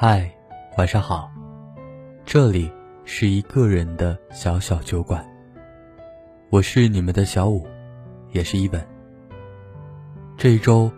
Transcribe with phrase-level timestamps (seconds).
[0.00, 0.32] 嗨，
[0.76, 1.28] 晚上好，
[2.24, 2.70] 这里
[3.04, 5.28] 是一个人的小小酒馆。
[6.50, 7.66] 我是你们的小五，
[8.30, 8.86] 也是一本。
[10.36, 10.88] 这一周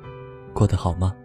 [0.52, 1.16] 过得好吗？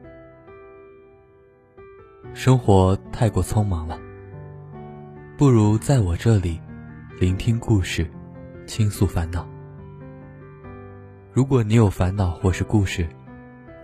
[2.34, 4.00] 生活太过匆忙了，
[5.38, 6.62] 不如在我这里
[7.20, 8.10] 聆听故事，
[8.66, 9.46] 倾诉烦恼。
[11.34, 13.06] 如果你有烦恼或是故事，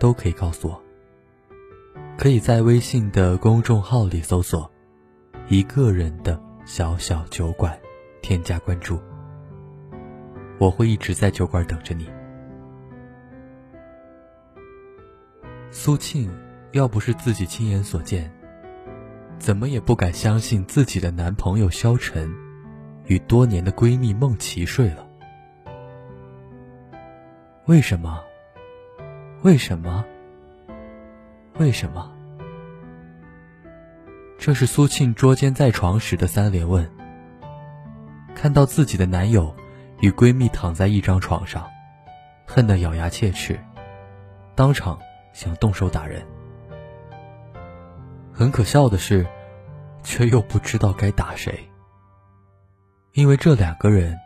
[0.00, 0.81] 都可以告诉我。
[2.16, 4.70] 可以在微信的公众号里搜索
[5.48, 7.76] “一个人的小小酒馆”，
[8.22, 9.00] 添加关注。
[10.58, 12.08] 我会一直在酒馆等着你。
[15.72, 16.30] 苏庆
[16.70, 18.30] 要不是自己亲眼所见，
[19.38, 22.32] 怎么也不敢相信自己的男朋友萧晨
[23.06, 25.04] 与多年的闺蜜梦琪睡了。
[27.66, 28.22] 为什么？
[29.42, 30.04] 为什么？
[31.58, 32.10] 为什么？
[34.38, 36.90] 这是苏庆捉奸在床时的三连问。
[38.34, 39.54] 看到自己的男友
[40.00, 41.68] 与闺蜜躺在一张床上，
[42.46, 43.60] 恨得咬牙切齿，
[44.54, 44.98] 当场
[45.32, 46.26] 想动手打人。
[48.32, 49.26] 很可笑的是，
[50.02, 51.68] 却又不知道该打谁，
[53.12, 54.18] 因为这两个人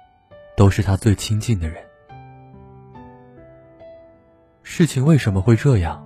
[0.56, 1.84] 都是他最亲近的人。
[4.62, 6.05] 事情为什么会这样？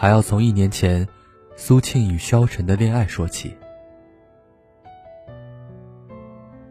[0.00, 1.06] 还要从一年前。
[1.60, 3.52] 苏庆与萧晨的恋爱说起。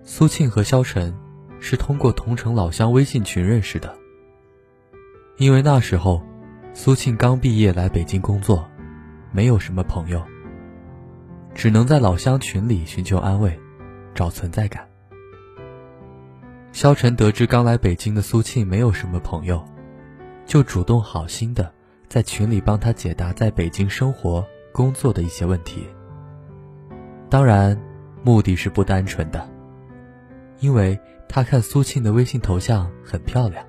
[0.02, 1.14] 苏庆和萧晨
[1.59, 3.94] 是通过同城老乡微信群认识的。
[5.36, 6.23] 因为那时候，
[6.73, 8.66] 苏庆刚毕业来北京工作，
[9.34, 10.23] 没有什么朋友，
[11.53, 13.59] 只能在老乡群里寻求安慰，
[14.16, 14.88] 找存在感。
[16.72, 19.62] 萧晨得知刚来北京的苏庆没有什么朋友，
[20.45, 21.69] 就主动好心的
[22.08, 24.45] 在群里帮他解答在北京生活。
[24.73, 25.88] 工作的一些问题，
[27.31, 27.75] 当然，
[28.23, 29.50] 目的是不单纯的，
[30.59, 33.66] 因为他看苏庆的微信头像很漂亮，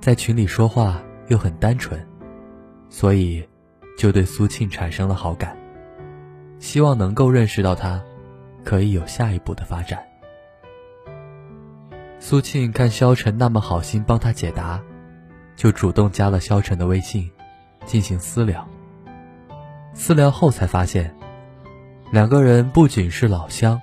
[0.00, 2.04] 在群里说话又很单纯，
[2.90, 3.48] 所以
[3.96, 5.56] 就对苏庆产生了好感，
[6.58, 8.02] 希望能够认识到他，
[8.64, 10.04] 可以有下一步的发展。
[12.18, 14.82] 苏庆看萧晨那么好心帮他解答，
[15.56, 17.30] 就主动加了萧晨的微信，
[17.86, 18.66] 进行私聊。
[19.94, 21.12] 私聊后才发现，
[22.12, 23.80] 两个人不仅是老乡，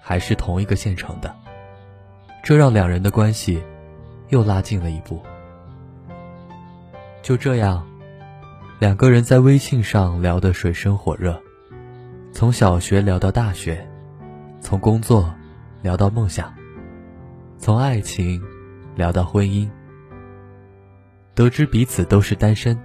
[0.00, 1.34] 还是同一个县城的，
[2.42, 3.60] 这让两人的关系
[4.28, 5.20] 又拉近了一步。
[7.20, 7.84] 就这样，
[8.78, 11.42] 两个人在微信上聊得水深火热，
[12.32, 13.84] 从小学聊到大学，
[14.60, 15.34] 从工作
[15.82, 16.54] 聊到梦想，
[17.58, 18.40] 从爱情
[18.94, 19.68] 聊到婚姻。
[21.38, 22.76] 得知彼此都是单身，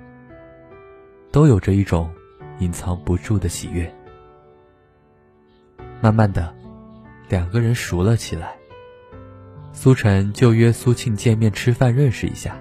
[1.31, 2.07] 都有着一种。
[2.59, 3.91] 隐藏不住的喜悦。
[5.99, 6.53] 慢慢的，
[7.27, 8.53] 两个人熟了起来。
[9.71, 12.55] 苏晨就约苏庆见面吃饭，认识一下。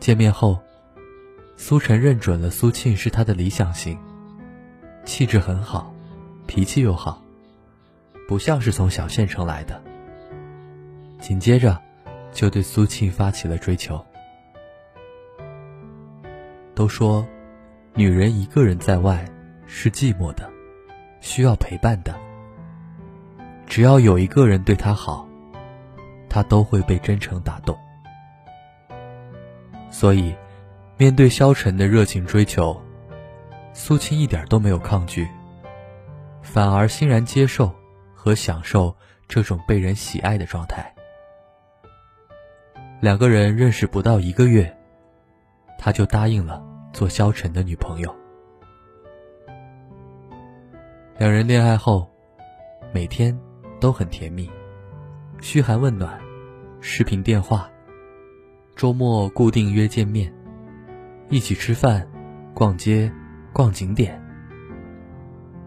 [0.00, 0.58] 见面后，
[1.58, 3.98] 苏晨认准了苏庆是他的理想型，
[5.04, 5.94] 气质很好，
[6.46, 7.22] 脾气又好，
[8.26, 9.78] 不像是从小县城来的。
[11.20, 11.78] 紧接着，
[12.32, 14.02] 就对苏庆发起了追求。
[16.78, 17.26] 都说。
[17.94, 19.24] 女人一个人在外
[19.66, 20.48] 是寂寞的，
[21.20, 22.14] 需要陪伴的。
[23.66, 25.26] 只要有一个人对她好，
[26.28, 27.76] 她都会被真诚打动。
[29.90, 30.32] 所以，
[30.96, 32.80] 面对萧晨的热情追求，
[33.72, 35.26] 苏青一点都没有抗拒，
[36.40, 37.74] 反而欣然接受
[38.14, 38.94] 和享受
[39.26, 40.94] 这种被人喜爱的状态。
[43.00, 44.78] 两个人认识不到一个月，
[45.76, 46.67] 他就答应了。
[46.92, 48.14] 做萧晨的女朋友，
[51.18, 52.10] 两人恋爱后，
[52.92, 53.38] 每天
[53.80, 54.50] 都很甜蜜，
[55.40, 56.18] 嘘寒问暖，
[56.80, 57.70] 视频电话，
[58.74, 60.32] 周末固定约见面，
[61.28, 62.06] 一起吃饭、
[62.54, 63.12] 逛街、
[63.52, 64.20] 逛景点。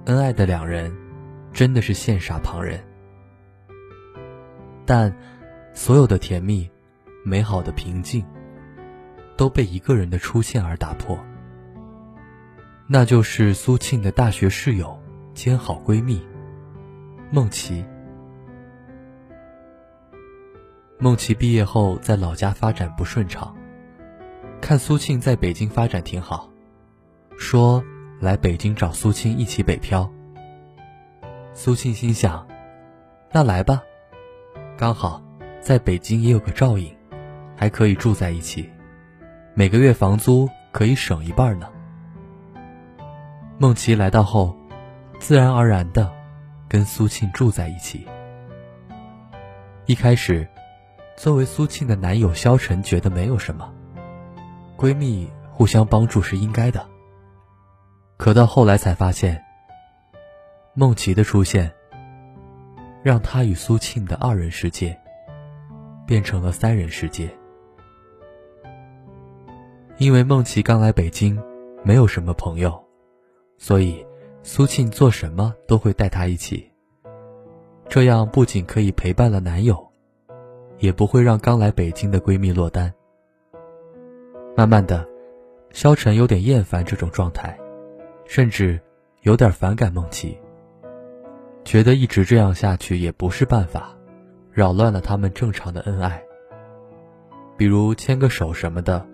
[0.06, 0.92] 恩爱的两人，
[1.54, 2.84] 真的是羡煞旁人。
[4.86, 5.16] 但，
[5.74, 6.70] 所有的甜蜜，
[7.24, 8.26] 美好的平静。
[9.42, 11.18] 都被一个人的出现而打破，
[12.86, 14.96] 那就是苏庆的大学室友
[15.34, 16.24] 兼好闺蜜
[17.32, 17.84] 梦琪。
[21.00, 23.52] 梦琪毕业后在老家发展不顺畅，
[24.62, 26.48] 看苏庆在北京发展挺好，
[27.36, 27.84] 说
[28.20, 30.08] 来北京找苏庆一起北漂。
[31.56, 32.48] 苏庆心想，
[33.32, 33.82] 那来吧，
[34.78, 35.20] 刚好
[35.60, 36.96] 在北京也有个照应，
[37.58, 38.71] 还可以住在一起。
[39.62, 41.70] 每个月房租可以省一半呢。
[43.60, 44.58] 梦琪来到后，
[45.20, 46.12] 自然而然的
[46.68, 48.08] 跟苏庆住在一起。
[49.86, 50.48] 一开始，
[51.16, 53.72] 作为苏庆的男友萧晨觉得没有什么，
[54.80, 56.84] 闺蜜互相帮助是应该的。
[58.18, 59.44] 可到后来才发现，
[60.74, 61.72] 梦琪的出现，
[63.04, 65.00] 让他与苏庆的二人世界
[66.08, 67.30] 变成了三人世界。
[69.98, 71.42] 因为梦琪刚来北京，
[71.84, 72.84] 没有什么朋友，
[73.58, 74.06] 所以
[74.44, 76.68] 苏庆做什么都会带她一起。
[77.88, 79.86] 这样不仅可以陪伴了男友，
[80.80, 82.92] 也不会让刚来北京的闺蜜落单。
[84.56, 85.08] 慢慢的，
[85.72, 87.58] 萧晨有点厌烦这种状态，
[88.26, 88.80] 甚至
[89.22, 90.38] 有点反感梦琪，
[91.64, 93.96] 觉得一直这样下去也不是办法，
[94.52, 96.24] 扰乱了他们正常的恩爱。
[97.58, 99.06] 比如牵个手什么的，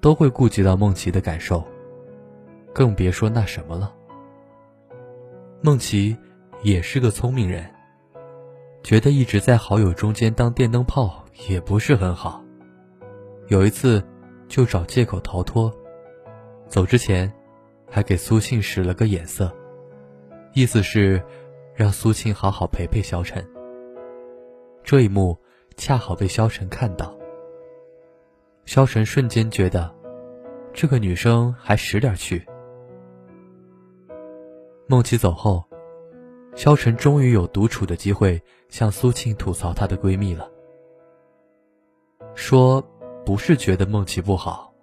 [0.00, 1.62] 都会顾及到梦琪的感受，
[2.72, 3.94] 更别说那什么了。
[5.62, 6.16] 梦琪
[6.62, 7.68] 也是个聪明人。
[8.82, 12.42] 觉得一直在好友中间当电灯泡也不是很好，
[13.48, 14.02] 有一次
[14.48, 15.70] 就找借口逃脱，
[16.66, 17.30] 走之前
[17.90, 19.54] 还给苏庆使了个眼色，
[20.54, 21.22] 意思是
[21.74, 23.46] 让苏庆好好陪陪萧晨。
[24.82, 25.36] 这一幕
[25.76, 27.14] 恰好被萧晨看到，
[28.64, 29.92] 萧晨瞬间觉得
[30.72, 32.44] 这个女生还识点趣。
[34.86, 35.64] 孟琪走后。
[36.56, 40.50] 萧晨终于有独处的机会，向苏庆吐槽她的闺蜜了。
[42.34, 42.84] 说
[43.24, 44.74] 不是觉得孟琪不好，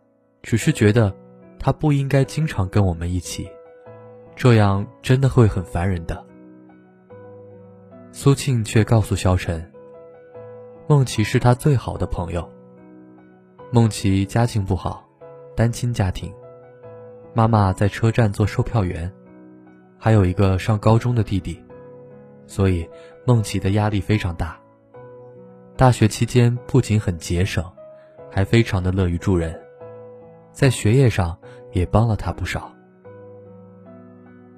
[0.41, 1.13] 只是觉得
[1.59, 3.49] 她不应该经常跟我们一起，
[4.33, 6.25] 这样真的会很烦人的。
[8.13, 9.69] 苏庆却告诉萧晨，
[10.87, 12.49] 孟琪是他最好的朋友。
[13.69, 15.05] 梦琪家境不好，
[15.53, 16.33] 单亲家庭，
[17.33, 19.11] 妈妈在车站做售票员。
[19.99, 21.61] 还有一个上高中的弟弟，
[22.45, 22.87] 所以
[23.25, 24.57] 梦琪的压力非常大。
[25.75, 27.65] 大学期间不仅很节省，
[28.31, 29.59] 还非常的乐于助人，
[30.53, 31.37] 在学业上
[31.73, 32.71] 也帮了他不少。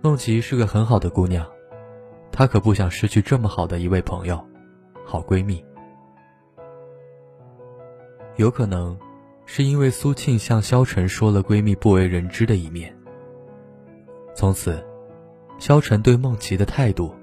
[0.03, 1.49] 梦琪是个很好的姑娘，
[2.31, 4.39] 她可不想失去这么好的一位朋友、
[5.03, 5.65] 好闺蜜。
[8.39, 8.97] 有可能
[9.45, 12.95] 是因为苏庆向萧晨说了闺蜜不为人知的一面，
[14.33, 14.81] 从此。
[15.57, 17.13] 萧晨对孟琪的态度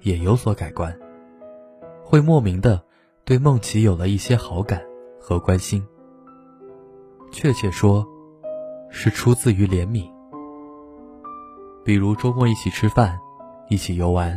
[0.00, 0.92] 也有所改观，
[2.02, 2.82] 会莫名的
[3.24, 4.82] 对孟琪有了一些好感
[5.20, 5.86] 和关心。
[7.30, 8.04] 确切说，
[8.90, 10.10] 是出自于怜悯。
[11.84, 13.16] 比如周末一起吃饭，
[13.70, 14.36] 一起游玩，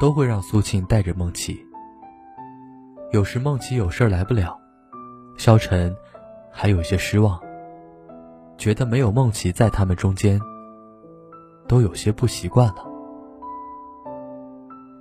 [0.00, 1.64] 都会让苏庆带着孟琪。
[3.12, 4.58] 有时孟琪有事来不了，
[5.38, 5.96] 萧晨
[6.50, 7.40] 还有些失望，
[8.58, 10.38] 觉得没有梦琪在他们中间。
[11.68, 12.84] 都有些不习惯了。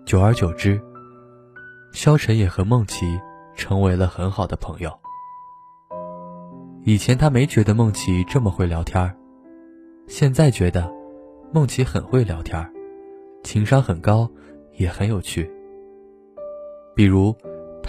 [0.05, 0.79] 久而久之，
[1.93, 3.19] 萧晨也和梦琪
[3.55, 4.91] 成为了很好的朋友。
[6.83, 9.17] 以前他没觉得梦琪这么会聊天
[10.07, 10.93] 现在觉得
[11.51, 12.69] 梦琪很会聊天
[13.43, 14.29] 情商很高，
[14.73, 15.49] 也很有趣。
[16.93, 17.33] 比如，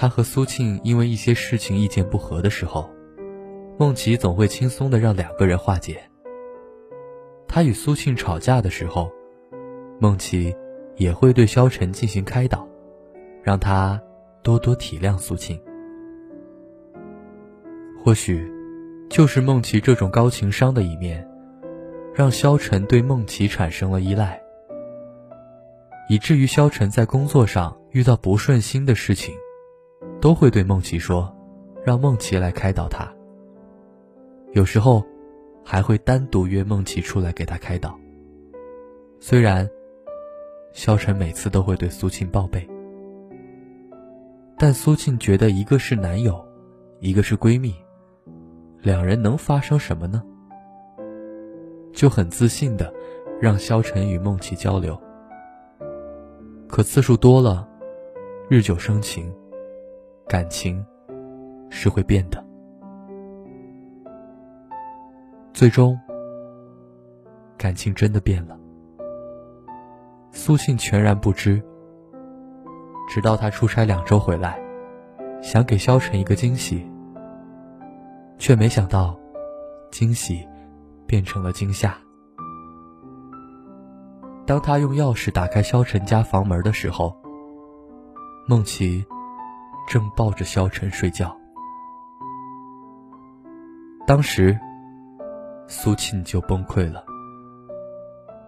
[0.01, 2.89] 他和苏庆因为一些事情意见不合的时候，
[3.77, 6.01] 孟琪总会轻松的让两个人化解。
[7.49, 9.11] 他与苏庆吵架的时候，
[9.99, 10.55] 孟琪
[10.95, 12.65] 也会对萧晨进行开导，
[13.43, 14.01] 让他
[14.41, 15.61] 多多体谅苏庆。
[18.01, 18.49] 或许，
[19.11, 21.29] 就是孟琪这种高情商的一面，
[22.15, 24.41] 让萧晨对孟琪产生了依赖，
[26.09, 29.35] 以至于萧晨在工作上遇到不顺心的事情，
[30.21, 31.35] 都会对梦琪说，
[31.85, 33.09] 让梦琪来开导他。
[34.53, 35.05] 有时候。
[35.71, 37.95] 还会单独约梦琪出来给他开导。
[39.21, 39.69] 虽然
[40.73, 42.67] 萧晨每次都会对苏庆报备，
[44.57, 46.43] 但苏庆觉得一个是男友，
[47.01, 47.75] 一个是闺蜜，
[48.81, 50.23] 两人能发生什么呢？
[51.93, 52.91] 就很自信的
[53.39, 54.99] 让萧晨与梦琪交流。
[56.67, 57.69] 可次数多了，
[58.49, 59.31] 日久生情，
[60.29, 60.85] 感情
[61.71, 62.45] 是会变的。
[65.55, 65.99] 最终，
[67.57, 68.57] 感情真的变了。
[70.31, 71.63] 苏信全然不知，
[73.09, 74.61] 直到他出差两周回来，
[75.41, 76.87] 想给萧晨一个惊喜，
[78.37, 79.19] 却没想到，
[79.91, 80.47] 惊喜
[81.07, 81.97] 变成了惊吓。
[84.47, 87.17] 当他用钥匙打开萧晨家房门的时候，
[88.47, 89.05] 梦琪
[89.89, 91.37] 正抱着萧晨睡觉。
[94.07, 94.57] 当时。
[95.71, 97.05] 苏庆就崩溃了。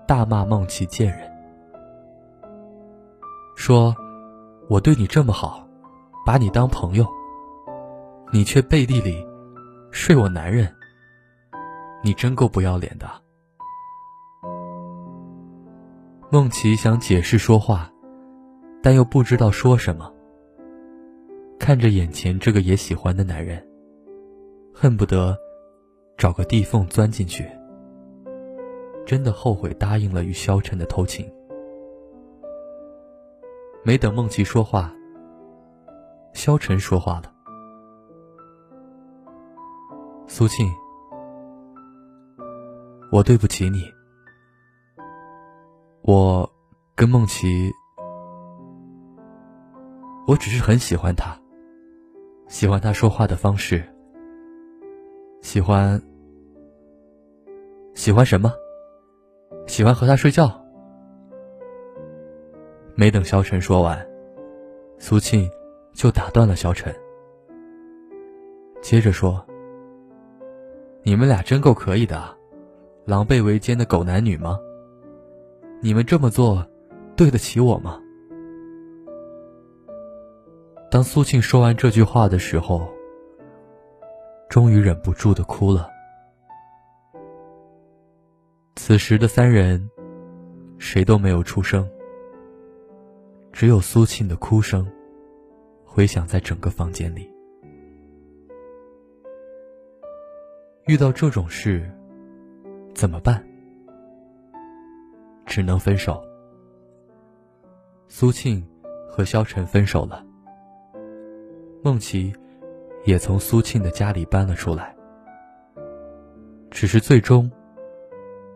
[0.06, 1.30] 大骂孟琪贱人，
[3.54, 3.94] 说
[4.70, 5.68] ：“我对你这么好，
[6.24, 7.06] 把你当朋友，
[8.32, 9.22] 你却背地里
[9.90, 10.74] 睡我男人，
[12.02, 13.06] 你真够不要脸的。”
[16.32, 17.92] 孟琪想解释说话，
[18.82, 20.10] 但又不知道说什么。
[21.60, 23.62] 看着眼前这个也喜欢的男人，
[24.74, 25.36] 恨不得
[26.16, 27.46] 找个地缝钻进去。
[29.06, 31.30] 真的后悔答应了与萧晨的偷情。
[33.84, 34.90] 没等梦琪说话，
[36.32, 37.30] 萧晨说话了
[40.26, 40.66] ：“苏庆，
[43.12, 43.84] 我对不起你。”
[46.02, 46.50] 我
[46.96, 47.70] 跟梦琪，
[50.26, 51.38] 我只是很喜欢他，
[52.50, 53.80] 喜欢他说话的方式，
[55.40, 56.02] 喜欢，
[57.94, 58.52] 喜欢什么？
[59.68, 60.50] 喜欢和他睡觉。
[62.96, 64.04] 没等萧晨说完，
[64.98, 65.48] 苏庆
[65.92, 66.92] 就打断了萧晨，
[68.82, 69.46] 接着说
[71.04, 72.36] ：“你们俩真够可以的，
[73.04, 74.58] 狼狈为奸的狗男女吗？”
[75.80, 76.66] 你们这么做，
[77.14, 78.02] 对得起我吗？
[80.90, 82.92] 当苏庆说完这句话的时候，
[84.48, 85.88] 终于忍不住的哭了。
[88.74, 89.88] 此时的三人，
[90.78, 91.88] 谁都没有出声，
[93.52, 94.84] 只有苏庆的哭声，
[95.84, 97.30] 回响在整个房间里。
[100.86, 101.88] 遇到这种事，
[102.96, 103.46] 怎么办？
[105.46, 106.20] 只能分手。
[108.08, 108.66] 苏庆
[109.08, 110.26] 和萧晨分手了，
[111.82, 112.32] 梦琪
[113.04, 114.94] 也从苏庆的家里搬了出来。
[116.70, 117.50] 只是最终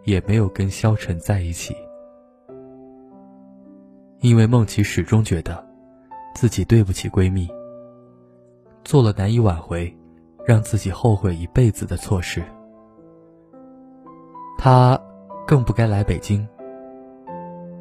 [0.05, 1.75] 也没有跟萧晨在一起，
[4.21, 5.67] 因为梦琪始终觉得
[6.35, 7.49] 自己对不起闺蜜，
[8.85, 9.93] 做了难以挽回、
[10.47, 12.43] 让自己后悔一辈子的错事。
[14.59, 15.01] 她
[15.47, 16.47] 更不该来北京。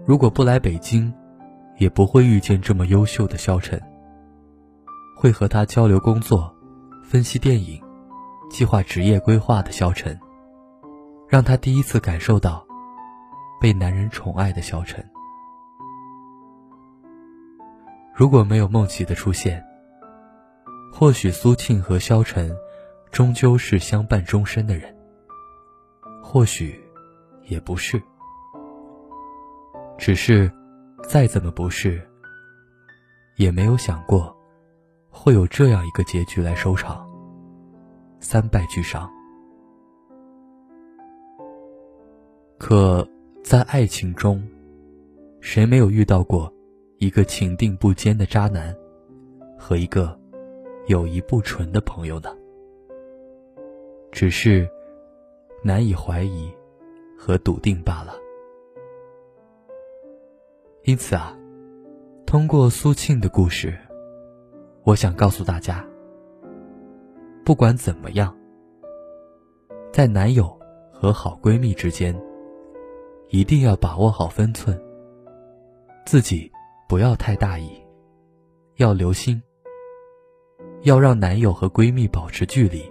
[0.06, 1.14] 如果不来北京，
[1.78, 3.82] 也不会遇见这么优秀的萧晨。
[5.24, 6.53] 会和他交流工作、
[7.01, 7.82] 分析电影、
[8.50, 10.20] 计划职业规划的萧晨，
[11.30, 12.62] 让他第一次感受到
[13.62, 15.01] 被男人宠爱的萧晨。
[18.13, 19.63] 如果没有梦琪的出现，
[20.92, 22.53] 或许苏庆和萧晨
[23.10, 24.94] 终究是相伴终身的人，
[26.22, 26.77] 或许
[27.46, 27.98] 也不是。
[29.98, 30.51] 只是，
[31.08, 32.06] 再怎么不是，
[33.38, 34.36] 也没有想过，
[35.15, 37.08] 会有这样一个结局来收场。
[38.20, 39.10] 三败俱伤。
[42.58, 43.08] 可
[43.43, 44.41] 在爱情中，
[45.39, 46.51] 谁没有遇到过
[46.98, 48.75] 一个情定不坚的渣男，
[49.58, 50.17] 和一个
[50.88, 52.34] 友谊不纯的朋友呢？
[54.12, 54.67] 只是
[55.63, 56.50] 难以怀疑
[57.17, 58.13] 和笃定罢了。
[60.84, 61.38] 因此啊，
[62.25, 63.77] 通过苏庆的故事，
[64.86, 65.86] 我想告诉大家：
[67.46, 68.36] 不管怎么样，
[69.94, 70.60] 在男友
[70.92, 72.13] 和好闺蜜之间，
[73.30, 74.78] 一定要把握好分寸，
[76.06, 76.52] 自己
[76.90, 77.70] 不要太大意，
[78.75, 79.42] 要留心，
[80.82, 82.84] 要让男友和闺蜜保持距离，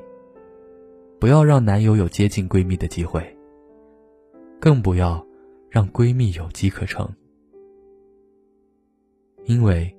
[1.20, 3.22] 不要让男友有接近闺蜜的机会，
[4.58, 5.22] 更不要
[5.68, 7.06] 让闺蜜有机可乘。
[9.44, 9.94] 因为，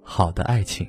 [0.00, 0.88] 好的爱情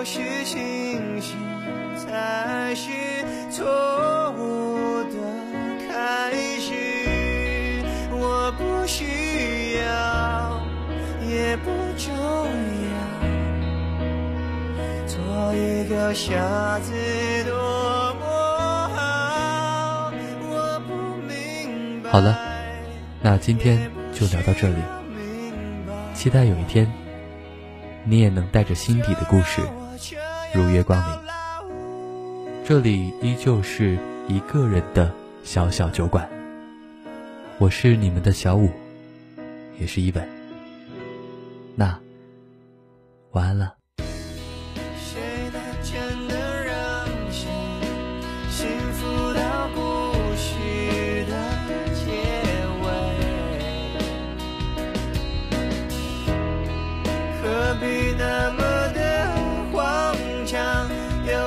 [0.00, 1.36] 有时清醒
[1.94, 2.88] 才是
[3.50, 5.18] 错误的
[5.86, 6.72] 开始。
[8.10, 10.58] 我不需要，
[11.28, 12.96] 也不重要。
[15.06, 16.94] 做一个傻子
[17.44, 20.10] 多么好，
[20.48, 20.94] 我不
[21.28, 22.10] 明白。
[22.10, 22.38] 好了，
[23.20, 24.76] 那今天就聊到这里。
[26.14, 26.90] 期待有一天，
[28.04, 29.60] 你也能带着心底的故事
[30.54, 31.18] 如月光明。
[32.64, 36.28] 这里依旧是一个人的小小酒馆，
[37.58, 38.70] 我是你们的小五，
[39.78, 40.28] 也是一本。
[41.74, 41.98] 那
[43.32, 43.79] 晚安了。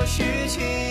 [0.06, 0.83] 许情。